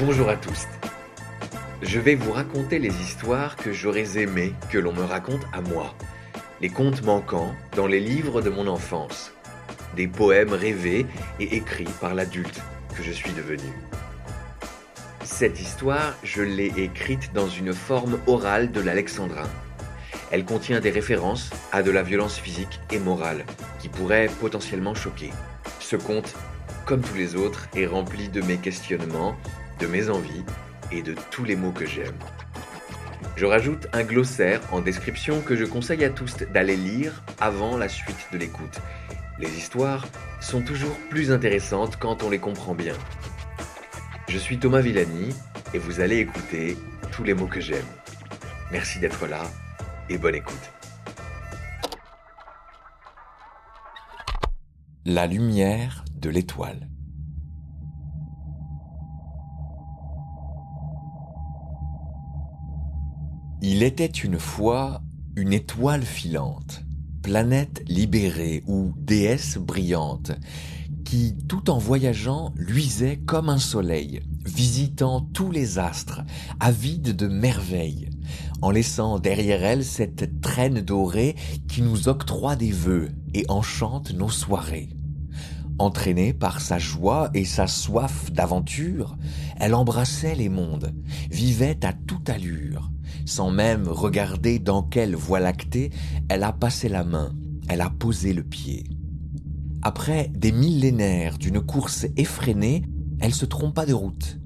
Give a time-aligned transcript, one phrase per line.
[0.00, 0.68] Bonjour à tous.
[1.82, 5.92] Je vais vous raconter les histoires que j'aurais aimé que l'on me raconte à moi.
[6.60, 9.32] Les contes manquants dans les livres de mon enfance.
[9.96, 11.04] Des poèmes rêvés
[11.40, 12.60] et écrits par l'adulte
[12.96, 13.72] que je suis devenu.
[15.24, 19.48] Cette histoire, je l'ai écrite dans une forme orale de l'alexandrin.
[20.30, 23.44] Elle contient des références à de la violence physique et morale
[23.80, 25.30] qui pourraient potentiellement choquer.
[25.80, 26.36] Ce conte,
[26.86, 29.36] comme tous les autres, est rempli de mes questionnements,
[29.78, 30.44] de mes envies
[30.90, 32.16] et de tous les mots que j'aime.
[33.36, 37.88] Je rajoute un glossaire en description que je conseille à tous d'aller lire avant la
[37.88, 38.80] suite de l'écoute.
[39.38, 40.06] Les histoires
[40.40, 42.94] sont toujours plus intéressantes quand on les comprend bien.
[44.28, 45.34] Je suis Thomas Villani
[45.72, 46.76] et vous allez écouter
[47.12, 47.86] tous les mots que j'aime.
[48.72, 49.42] Merci d'être là
[50.08, 50.72] et bonne écoute.
[55.04, 56.88] La lumière de l'étoile.
[63.60, 65.02] Il était une fois
[65.34, 66.84] une étoile filante,
[67.22, 70.30] planète libérée ou déesse brillante,
[71.04, 76.22] qui, tout en voyageant, luisait comme un soleil, visitant tous les astres,
[76.60, 78.10] avide de merveilles,
[78.62, 81.34] en laissant derrière elle cette traîne dorée
[81.66, 84.90] qui nous octroie des vœux et enchante nos soirées.
[85.80, 89.16] Entraînée par sa joie et sa soif d'aventure,
[89.58, 90.94] elle embrassait les mondes,
[91.30, 92.90] vivait à toute allure.
[93.28, 95.90] Sans même regarder dans quelle voie lactée,
[96.30, 97.34] elle a passé la main,
[97.68, 98.84] elle a posé le pied.
[99.82, 102.84] Après des millénaires d'une course effrénée,
[103.20, 104.38] elle se trompa de route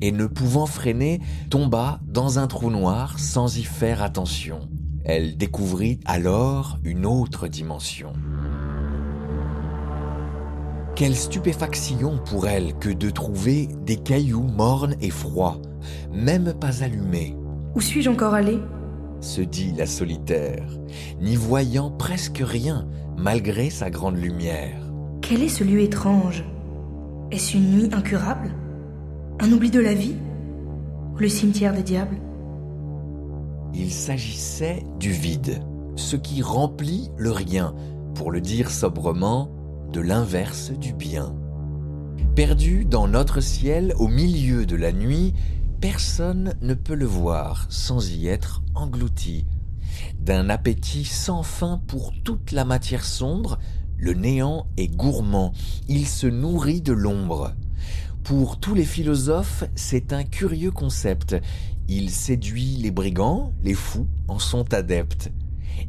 [0.00, 4.60] et ne pouvant freiner, tomba dans un trou noir sans y faire attention.
[5.04, 8.12] Elle découvrit alors une autre dimension.
[10.94, 15.60] Quelle stupéfaction pour elle que de trouver des cailloux mornes et froids,
[16.12, 17.36] même pas allumés.
[17.74, 18.58] Où suis-je encore allé?
[19.20, 20.64] se dit la solitaire,
[21.20, 22.86] n'y voyant presque rien
[23.16, 24.80] malgré sa grande lumière.
[25.22, 26.44] Quel est ce lieu étrange?
[27.30, 28.50] Est-ce une nuit incurable?
[29.40, 30.14] Un oubli de la vie?
[31.18, 32.16] Le cimetière des diables?
[33.74, 35.60] Il s'agissait du vide,
[35.96, 37.74] ce qui remplit le rien,
[38.14, 39.50] pour le dire sobrement,
[39.92, 41.34] de l'inverse du bien.
[42.34, 45.34] Perdu dans notre ciel au milieu de la nuit,
[45.80, 49.46] personne ne peut le voir sans y être englouti.
[50.18, 53.58] D'un appétit sans fin pour toute la matière sombre,
[53.96, 55.52] le néant est gourmand,
[55.88, 57.54] il se nourrit de l'ombre.
[58.24, 61.36] Pour tous les philosophes, c'est un curieux concept.
[61.88, 65.32] Il séduit les brigands, les fous en sont adeptes.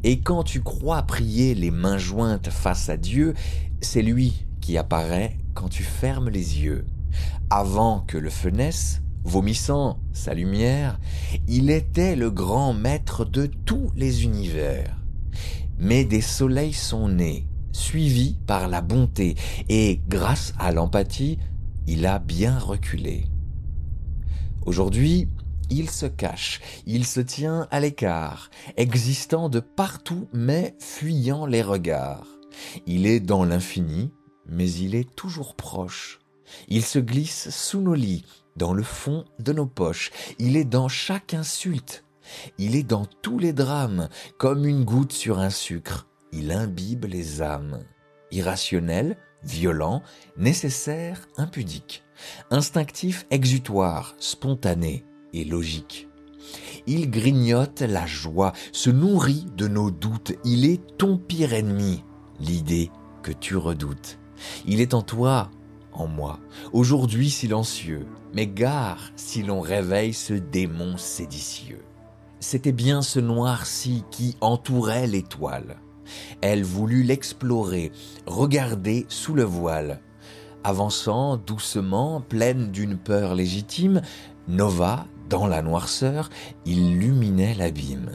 [0.04, 3.34] Et quand tu crois prier les mains jointes face à Dieu,
[3.80, 6.86] c'est lui qui apparaît quand tu fermes les yeux.
[7.50, 10.98] Avant que le naisse, vomissant sa lumière,
[11.48, 14.96] il était le grand maître de tous les univers.
[15.78, 19.36] Mais des soleils sont nés, suivis par la bonté,
[19.68, 21.38] et grâce à l'empathie,
[21.86, 23.24] il a bien reculé.
[24.66, 25.28] Aujourd'hui,
[25.70, 32.26] il se cache, il se tient à l'écart, existant de partout mais fuyant les regards.
[32.86, 34.10] Il est dans l'infini,
[34.46, 36.18] mais il est toujours proche.
[36.68, 38.24] Il se glisse sous nos lits,
[38.60, 40.10] dans le fond de nos poches.
[40.38, 42.04] Il est dans chaque insulte.
[42.58, 46.06] Il est dans tous les drames, comme une goutte sur un sucre.
[46.30, 47.82] Il imbibe les âmes.
[48.30, 50.02] Irrationnel, violent,
[50.36, 52.04] nécessaire, impudique.
[52.50, 56.08] Instinctif, exutoire, spontané et logique.
[56.86, 60.32] Il grignote la joie, se nourrit de nos doutes.
[60.44, 62.04] Il est ton pire ennemi,
[62.38, 62.90] l'idée
[63.22, 64.18] que tu redoutes.
[64.66, 65.50] Il est en toi,
[65.92, 66.38] en moi,
[66.72, 71.82] aujourd'hui silencieux, mais gare si l'on réveille ce démon séditieux.
[72.40, 75.76] C'était bien ce noir-ci qui entourait l'étoile.
[76.40, 77.92] Elle voulut l'explorer,
[78.26, 80.00] regarder sous le voile.
[80.64, 84.02] Avançant doucement, pleine d'une peur légitime,
[84.48, 86.30] Nova, dans la noirceur,
[86.64, 88.10] illuminait l'abîme.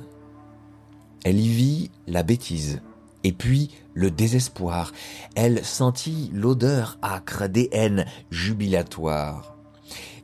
[1.24, 2.82] Elle y vit la bêtise,
[3.26, 4.92] et puis le désespoir.
[5.36, 9.56] Elle sentit l'odeur âcre des haines jubilatoires.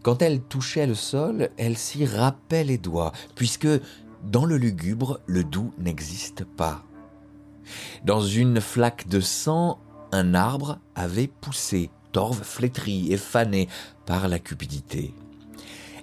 [0.03, 3.67] Quand elle touchait le sol, elle s'y râpait les doigts, puisque
[4.23, 6.83] dans le lugubre, le doux n'existe pas.
[8.05, 9.79] Dans une flaque de sang,
[10.11, 13.67] un arbre avait poussé, torve flétri et fané
[14.05, 15.15] par la cupidité.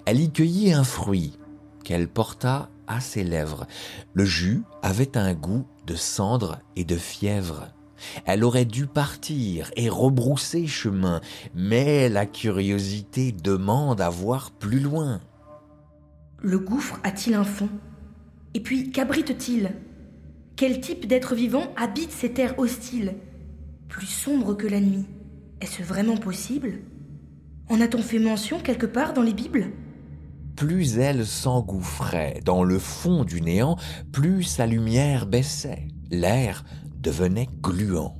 [0.05, 1.37] Elle y cueillit un fruit
[1.85, 3.65] qu'elle porta à ses lèvres.
[4.13, 7.69] Le jus avait un goût de cendre et de fièvre.
[8.25, 11.21] Elle aurait dû partir et rebrousser chemin,
[11.53, 15.21] mais la curiosité demande à voir plus loin.
[16.41, 17.69] Le gouffre a-t-il un fond?
[18.53, 19.71] Et puis, qu'abrite-t-il?
[20.55, 23.15] Quel type d'être vivant habite ces terres hostiles?
[23.87, 25.05] Plus sombres que la nuit.
[25.61, 26.79] Est-ce vraiment possible?
[27.69, 29.71] En a-t-on fait mention quelque part dans les Bibles?
[30.59, 33.77] Plus elle s'engouffrait dans le fond du néant,
[34.11, 35.87] plus sa lumière baissait.
[36.11, 36.65] L'air
[36.97, 38.17] devenait gluant.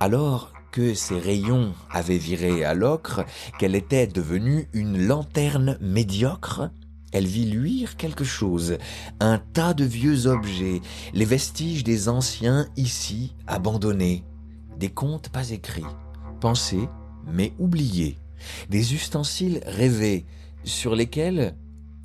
[0.00, 3.24] Alors que ses rayons avaient viré à l'ocre,
[3.58, 6.68] qu'elle était devenue une lanterne médiocre,
[7.10, 8.76] elle vit luire quelque chose,
[9.18, 10.82] un tas de vieux objets,
[11.14, 14.24] les vestiges des anciens ici abandonnés,
[14.76, 15.86] des contes pas écrits,
[16.38, 16.86] pensés
[17.26, 18.18] mais oubliés,
[18.68, 20.26] des ustensiles rêvés
[20.68, 21.54] sur lesquels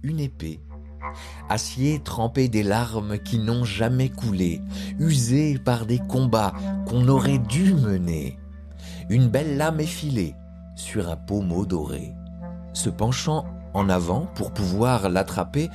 [0.03, 0.59] une épée
[1.49, 4.61] acier trempé des larmes qui n'ont jamais coulé,
[4.99, 6.53] usé par des combats
[6.87, 8.39] qu'on aurait dû mener.
[9.09, 10.35] Une belle lame effilée
[10.75, 12.13] sur un pommeau doré.
[12.73, 15.69] Se penchant en avant pour pouvoir l'attraper,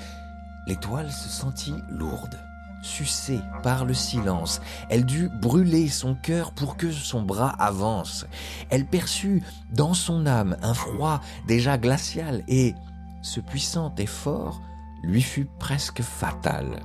[0.66, 2.38] l'étoile se sentit lourde,
[2.82, 4.60] sucée par le silence.
[4.88, 8.26] Elle dut brûler son cœur pour que son bras avance.
[8.70, 9.42] Elle perçut
[9.72, 12.74] dans son âme un froid déjà glacial et,
[13.22, 14.60] ce puissant effort,
[15.02, 16.80] lui fut presque fatale.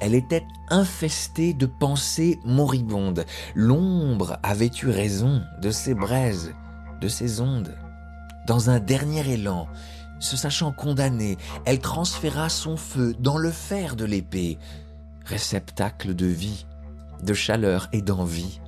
[0.00, 3.24] Elle était infestée de pensées moribondes.
[3.54, 6.52] L'ombre avait eu raison de ses braises,
[7.00, 7.74] de ses ondes.
[8.46, 9.68] Dans un dernier élan,
[10.18, 14.58] se sachant condamnée, elle transféra son feu dans le fer de l'épée,
[15.24, 16.66] réceptacle de vie,
[17.22, 18.60] de chaleur et d'envie,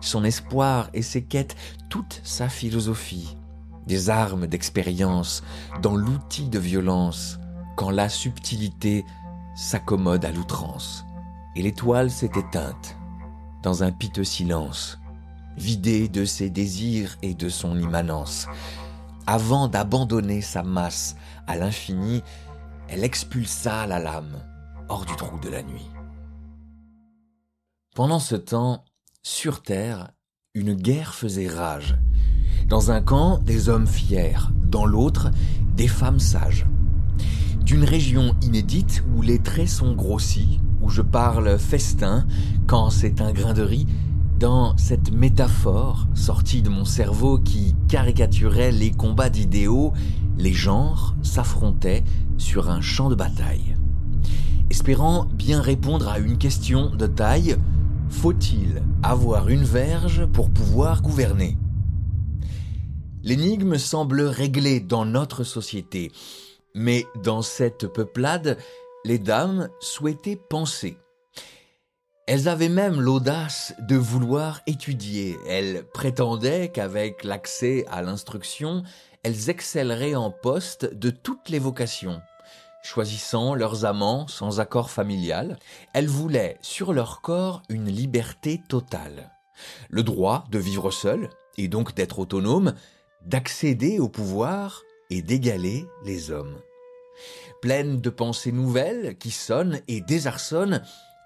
[0.00, 1.56] son espoir et ses quêtes,
[1.88, 3.36] toute sa philosophie,
[3.86, 5.42] des armes d'expérience
[5.82, 7.38] dans l'outil de violence,
[7.76, 9.04] quand la subtilité
[9.56, 11.04] s'accommode à l'outrance.
[11.56, 12.96] Et l'étoile s'est éteinte
[13.62, 14.98] dans un piteux silence,
[15.56, 18.46] vidée de ses désirs et de son immanence.
[19.26, 21.16] Avant d'abandonner sa masse
[21.46, 22.22] à l'infini,
[22.88, 24.42] elle expulsa la lame
[24.88, 25.90] hors du trou de la nuit.
[27.98, 28.84] Pendant ce temps,
[29.24, 30.12] sur Terre,
[30.54, 31.98] une guerre faisait rage.
[32.68, 35.32] Dans un camp, des hommes fiers, dans l'autre,
[35.74, 36.64] des femmes sages
[37.62, 42.24] d'une région inédite où les traits sont grossis, où je parle festin
[42.68, 43.88] quand c'est un grain de riz,
[44.38, 49.92] dans cette métaphore sortie de mon cerveau qui caricaturait les combats d'idéaux,
[50.36, 52.04] les genres s'affrontaient
[52.36, 53.76] sur un champ de bataille.
[54.70, 57.56] Espérant bien répondre à une question de taille,
[58.10, 61.56] faut-il avoir une verge pour pouvoir gouverner?
[63.22, 66.12] L'énigme semble réglée dans notre société.
[66.74, 68.58] Mais dans cette peuplade,
[69.04, 70.96] les dames souhaitaient penser.
[72.26, 75.36] Elles avaient même l'audace de vouloir étudier.
[75.48, 78.82] Elles prétendaient qu'avec l'accès à l'instruction,
[79.22, 82.20] elles excelleraient en poste de toutes les vocations.
[82.90, 85.58] Choisissant leurs amants sans accord familial,
[85.92, 89.30] elles voulaient sur leur corps une liberté totale.
[89.90, 92.72] Le droit de vivre seul, et donc d'être autonome,
[93.26, 96.56] d'accéder au pouvoir et d'égaler les hommes.
[97.60, 100.82] Pleines de pensées nouvelles qui sonnent et désarçonnent,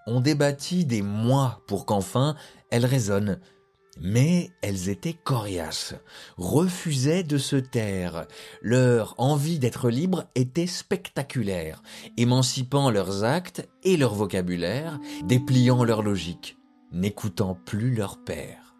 [0.09, 2.35] on débattit des mois pour qu'enfin
[2.71, 3.39] elles résonnent.
[4.01, 5.95] Mais elles étaient coriaces,
[6.37, 8.27] refusaient de se taire.
[8.63, 11.83] Leur envie d'être libre était spectaculaire,
[12.17, 16.57] émancipant leurs actes et leur vocabulaire, dépliant leur logique,
[16.91, 18.75] n'écoutant plus leur père.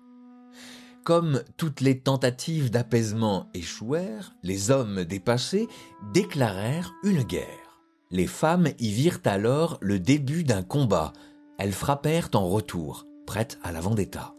[1.05, 5.69] Comme toutes les tentatives d'apaisement échouèrent, les hommes dépassés
[6.13, 7.81] déclarèrent une guerre.
[8.13, 11.13] Les femmes y virent alors le début d'un combat.
[11.59, 14.35] Elles frappèrent en retour, prêtes à la vendetta.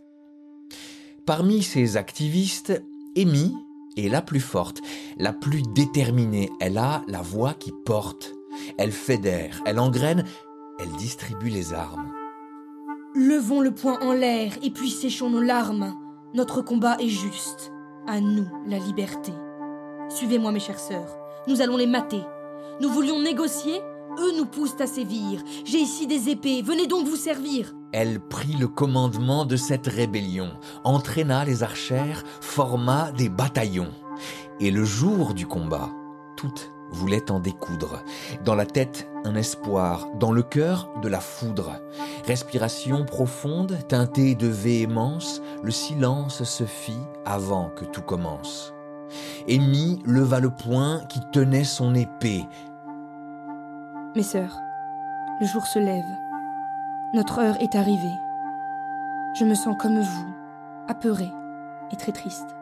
[1.26, 2.84] Parmi ces activistes,
[3.16, 3.56] Amy
[3.96, 4.82] est la plus forte,
[5.18, 6.50] la plus déterminée.
[6.60, 8.34] Elle a la voix qui porte.
[8.78, 10.26] Elle fédère, elle engraine,
[10.80, 12.12] elle distribue les armes.
[13.16, 15.96] Levons le poing en l'air et puis séchons nos larmes.
[16.34, 17.72] Notre combat est juste.
[18.06, 19.32] À nous, la liberté.
[20.10, 21.16] Suivez-moi, mes chères sœurs.
[21.48, 22.22] Nous allons les mater.
[22.82, 23.80] Nous voulions négocier,
[24.20, 25.42] eux nous poussent à sévir.
[25.64, 27.74] J'ai ici des épées, venez donc vous servir.
[27.94, 30.50] Elle prit le commandement de cette rébellion,
[30.84, 33.92] entraîna les archères, forma des bataillons.
[34.60, 35.90] Et le jour du combat,
[36.36, 38.04] toutes voulait en découdre.
[38.44, 41.82] Dans la tête, un espoir, dans le cœur, de la foudre.
[42.26, 48.74] Respiration profonde, teintée de véhémence, le silence se fit avant que tout commence.
[49.48, 52.44] Amy leva le poing qui tenait son épée.
[54.16, 54.58] Mes sœurs,
[55.42, 56.23] le jour se lève.
[57.14, 58.20] Notre heure est arrivée.
[59.36, 60.34] Je me sens comme vous,
[60.88, 61.32] apeurée
[61.92, 62.56] et très triste.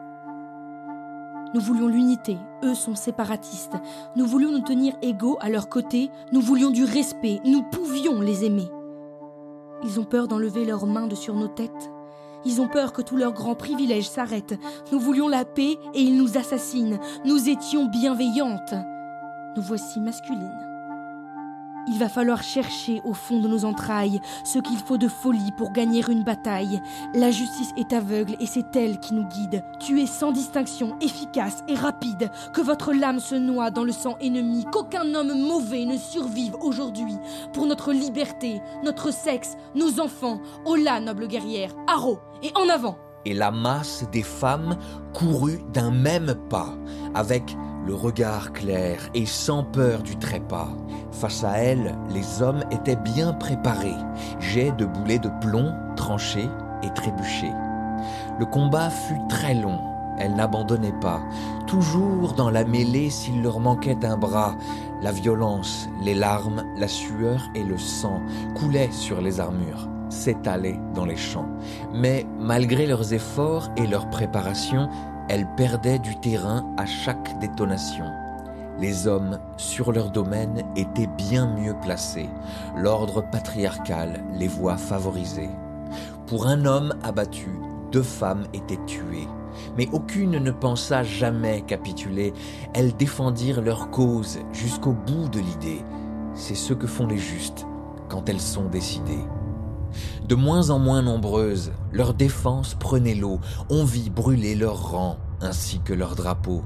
[1.54, 3.78] Nous voulions l'unité, eux sont séparatistes.
[4.14, 8.44] Nous voulions nous tenir égaux à leur côté, nous voulions du respect, nous pouvions les
[8.44, 8.68] aimer.
[9.84, 11.90] Ils ont peur d'enlever leurs mains de sur nos têtes.
[12.44, 14.60] Ils ont peur que tous leurs grands privilèges s'arrêtent.
[14.92, 17.00] Nous voulions la paix et ils nous assassinent.
[17.24, 18.74] Nous étions bienveillantes.
[19.56, 20.71] Nous voici masculines.
[21.88, 25.72] Il va falloir chercher au fond de nos entrailles ce qu'il faut de folie pour
[25.72, 26.80] gagner une bataille.
[27.14, 29.64] La justice est aveugle et c'est elle qui nous guide.
[29.80, 32.30] Tuer sans distinction, efficace et rapide.
[32.52, 34.64] Que votre lame se noie dans le sang ennemi.
[34.70, 37.16] Qu'aucun homme mauvais ne survive aujourd'hui.
[37.52, 40.40] Pour notre liberté, notre sexe, nos enfants.
[40.64, 41.74] Hola, noble guerrière.
[41.88, 42.96] Haro et en avant.
[43.24, 44.76] Et la masse des femmes
[45.14, 46.74] courut d'un même pas,
[47.14, 50.70] avec le regard clair et sans peur du trépas.
[51.10, 53.96] Face à elle, les hommes étaient bien préparés,
[54.40, 56.48] jets de boulets de plomb tranchés
[56.82, 57.52] et trébuchés.
[58.38, 59.78] Le combat fut très long,
[60.18, 61.20] elles n'abandonnaient pas,
[61.66, 64.54] toujours dans la mêlée s'il leur manquait un bras.
[65.00, 68.20] La violence, les larmes, la sueur et le sang
[68.54, 71.48] coulaient sur les armures, s'étalaient dans les champs.
[71.92, 74.88] Mais malgré leurs efforts et leur préparation,
[75.32, 78.04] elles perdaient du terrain à chaque détonation.
[78.78, 82.28] Les hommes, sur leur domaine, étaient bien mieux placés.
[82.76, 85.48] L'ordre patriarcal les voit favorisés.
[86.26, 87.48] Pour un homme abattu,
[87.92, 89.26] deux femmes étaient tuées.
[89.78, 92.34] Mais aucune ne pensa jamais capituler.
[92.74, 95.82] Elles défendirent leur cause jusqu'au bout de l'idée.
[96.34, 97.64] C'est ce que font les justes
[98.10, 99.24] quand elles sont décidées.
[100.28, 105.80] De moins en moins nombreuses, leur défense prenait l'eau, on vit brûler leurs rangs ainsi
[105.80, 106.64] que leurs drapeaux.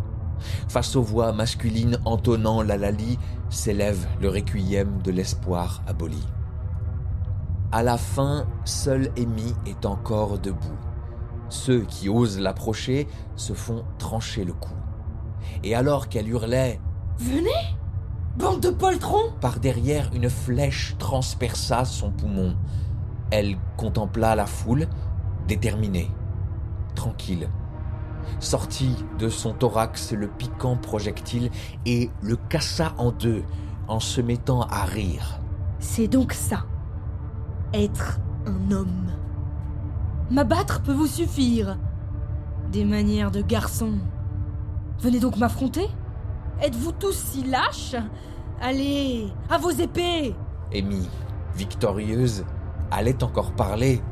[0.68, 3.18] Face aux voix masculines entonnant la lali,
[3.50, 6.22] s'élève le requiem de l'espoir aboli.
[7.72, 10.78] À la fin, seul Amy est encore debout.
[11.48, 14.74] Ceux qui osent l'approcher se font trancher le cou.
[15.62, 16.80] Et alors qu'elle hurlait
[17.18, 17.50] Venez
[18.36, 22.54] Bande de poltrons Par derrière, une flèche transperça son poumon.
[23.30, 24.86] Elle contempla la foule,
[25.48, 26.10] déterminée,
[26.94, 27.48] tranquille.
[28.40, 31.50] Sortit de son thorax le piquant projectile
[31.84, 33.44] et le cassa en deux
[33.88, 35.40] en se mettant à rire.
[35.78, 36.64] C'est donc ça.
[37.72, 39.12] Être un homme.
[40.30, 41.78] M'abattre peut vous suffire.
[42.72, 43.98] Des manières de garçon.
[45.00, 45.88] Venez donc m'affronter
[46.60, 47.96] Êtes-vous tous si lâches?
[48.60, 50.34] Allez, à vos épées
[50.74, 51.08] Amy,
[51.54, 52.44] victorieuse,
[52.90, 54.02] allait encore parler.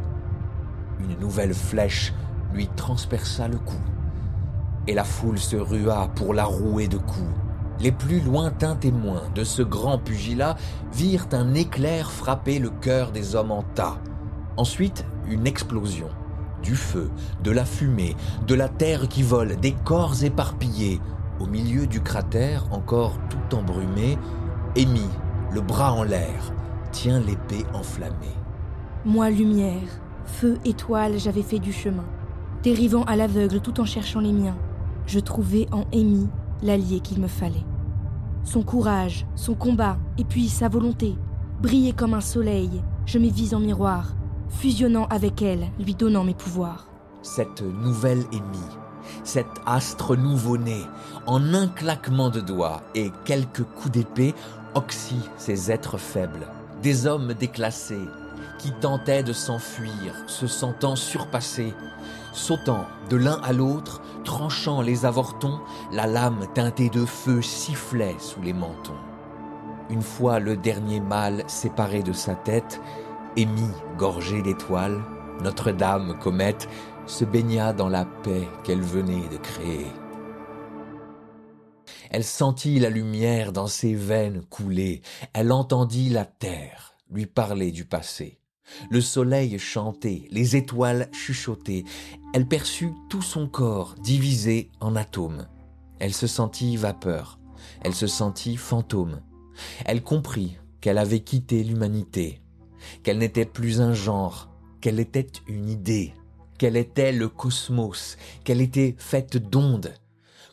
[1.01, 2.13] Une nouvelle flèche
[2.53, 3.77] lui transperça le cou.
[4.87, 7.35] Et la foule se rua pour la rouer de coups.
[7.81, 10.57] Les plus lointains témoins de ce grand pugilat
[10.93, 13.99] virent un éclair frapper le cœur des hommes en tas.
[14.57, 16.09] Ensuite, une explosion.
[16.63, 17.11] Du feu,
[17.43, 21.01] de la fumée, de la terre qui vole, des corps éparpillés.
[21.41, 24.17] Au milieu du cratère, encore tout embrumé,
[24.77, 25.09] Amy,
[25.53, 26.53] le bras en l'air,
[26.93, 28.37] tient l'épée enflammée.
[29.05, 32.05] Moi, lumière, feu, étoile, j'avais fait du chemin.
[32.63, 34.57] Dérivant à l'aveugle tout en cherchant les miens,
[35.07, 36.29] je trouvais en Amy
[36.63, 37.65] l'allié qu'il me fallait.
[38.45, 41.17] Son courage, son combat, et puis sa volonté,
[41.63, 44.15] brillaient comme un soleil, je m'y vis en miroir,
[44.49, 46.89] fusionnant avec elle, lui donnant mes pouvoirs.
[47.23, 48.65] Cette nouvelle Amy,
[49.23, 50.83] cet astre nouveau-né,
[51.27, 54.35] en un claquement de doigts et quelques coups d'épée,
[54.75, 56.47] oxy ces êtres faibles,
[56.83, 58.09] des hommes déclassés,
[58.59, 61.75] qui tentaient de s'enfuir, se sentant surpassés,
[62.33, 65.61] sautant de l'un à l'autre, tranchant les avortons,
[65.93, 68.93] la lame teintée de feu sifflait sous les mentons.
[69.91, 72.81] Une fois le dernier mâle séparé de sa tête,
[73.37, 75.03] émis gorgé d'étoiles,
[75.43, 76.69] Notre-Dame, comète,
[77.07, 79.87] se baigna dans la paix qu'elle venait de créer.
[82.11, 87.85] Elle sentit la lumière dans ses veines couler, elle entendit la terre lui parler du
[87.85, 88.39] passé.
[88.91, 91.85] Le soleil chantait, les étoiles chuchotaient.
[92.33, 95.47] Elle perçut tout son corps divisé en atomes.
[95.99, 97.39] Elle se sentit vapeur.
[97.83, 99.21] Elle se sentit fantôme.
[99.85, 102.41] Elle comprit qu'elle avait quitté l'humanité,
[103.03, 106.13] qu'elle n'était plus un genre, qu'elle était une idée,
[106.59, 109.95] qu'elle était le cosmos, qu'elle était faite d'ondes,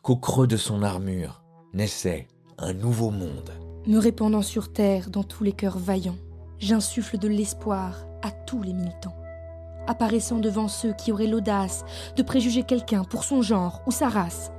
[0.03, 1.43] qu'au creux de son armure
[1.73, 2.27] naissait
[2.57, 3.51] un nouveau monde.
[3.87, 6.17] Me répandant sur terre dans tous les cœurs vaillants,
[6.61, 9.15] j'insuffle de l'espoir à tous les militants.
[9.87, 11.83] Apparaissant devant ceux qui auraient l'audace
[12.15, 14.51] de préjuger quelqu'un pour son genre ou sa race,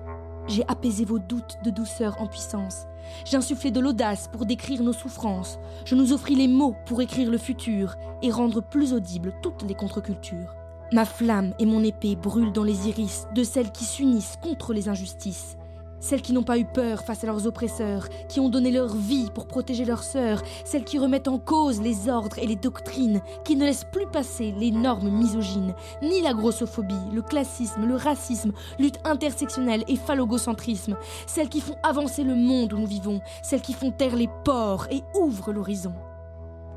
[0.49, 2.87] j'ai apaisé vos doutes de douceur en puissance.
[3.25, 5.61] J'ai insufflé de l'audace pour décrire nos souffrances.
[5.85, 9.75] Je nous offris les mots pour écrire le futur et rendre plus audibles toutes les
[9.75, 10.57] contre-cultures.
[10.93, 14.89] Ma flamme et mon épée brûlent dans les iris de celles qui s'unissent contre les
[14.89, 15.57] injustices.
[16.03, 19.31] Celles qui n'ont pas eu peur face à leurs oppresseurs, qui ont donné leur vie
[19.33, 23.55] pour protéger leurs sœurs, celles qui remettent en cause les ordres et les doctrines, qui
[23.55, 28.99] ne laissent plus passer les normes misogynes, ni la grossophobie, le classisme, le racisme, lutte
[29.05, 30.97] intersectionnelle et phallogocentrisme,
[31.29, 34.89] celles qui font avancer le monde où nous vivons, celles qui font taire les porcs
[34.91, 35.95] et ouvrent l'horizon.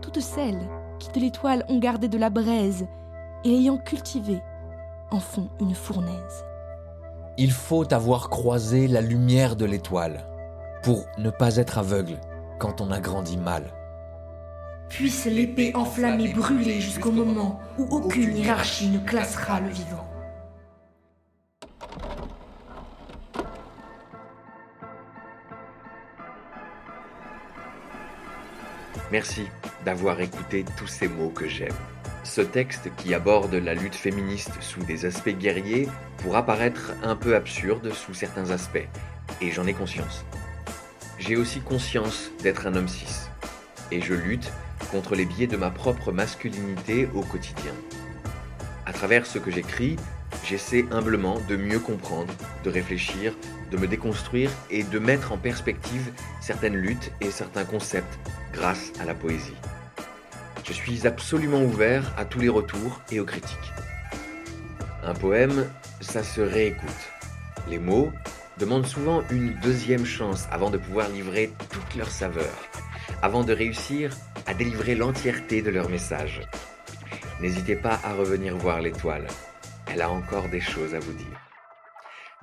[0.03, 2.85] Toutes celles qui de l'étoile ont gardé de la braise,
[3.43, 4.39] et ayant cultivé,
[5.09, 6.45] en font une fournaise.
[7.37, 10.25] Il faut avoir croisé la lumière de l'étoile
[10.83, 12.17] pour ne pas être aveugle
[12.59, 13.73] quand on a grandi mal.
[14.87, 20.07] Puisse l'épée enflammée brûler jusqu'au moment où aucune hiérarchie ne classera le vivant.
[29.11, 29.43] Merci
[29.83, 31.75] d'avoir écouté tous ces mots que j'aime.
[32.25, 37.35] Ce texte qui aborde la lutte féministe sous des aspects guerriers pourra paraître un peu
[37.35, 38.87] absurde sous certains aspects,
[39.41, 40.25] et j'en ai conscience.
[41.19, 43.29] J'ai aussi conscience d'être un homme cis,
[43.91, 44.51] et je lutte
[44.91, 47.73] contre les biais de ma propre masculinité au quotidien.
[48.87, 49.95] À travers ce que j'écris,
[50.43, 53.33] j'essaie humblement de mieux comprendre, de réfléchir,
[53.69, 58.19] de me déconstruire et de mettre en perspective certaines luttes et certains concepts
[58.51, 59.55] grâce à la poésie.
[60.67, 63.71] Je suis absolument ouvert à tous les retours et aux critiques.
[65.03, 65.69] Un poème,
[66.01, 66.89] ça se réécoute.
[67.69, 68.11] Les mots
[68.57, 72.51] demandent souvent une deuxième chance avant de pouvoir livrer toute leur saveur,
[73.21, 74.11] avant de réussir
[74.47, 76.41] à délivrer l'entièreté de leur message.
[77.41, 79.27] N'hésitez pas à revenir voir l'étoile.
[79.85, 81.39] Elle a encore des choses à vous dire.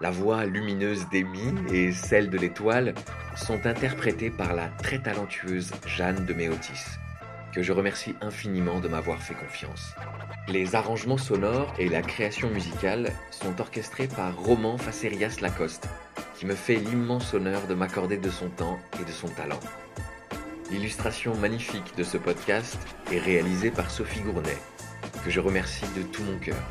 [0.01, 2.95] La voix lumineuse d'Amy et celle de l'étoile
[3.35, 7.01] sont interprétées par la très talentueuse Jeanne de Méotis
[7.53, 9.95] que je remercie infiniment de m'avoir fait confiance.
[10.49, 15.89] Les arrangements sonores et la création musicale sont orchestrés par Roman Facerias Lacoste,
[16.37, 19.61] qui me fait l'immense honneur de m'accorder de son temps et de son talent.
[20.71, 22.79] L'illustration magnifique de ce podcast
[23.13, 24.59] est réalisée par Sophie Gournet,
[25.25, 26.63] que je remercie de tout mon cœur.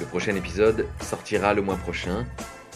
[0.00, 2.26] Le prochain épisode sortira le mois prochain,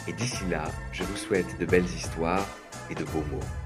[0.07, 2.47] et d'ici là, je vous souhaite de belles histoires
[2.88, 3.58] et de beaux mots.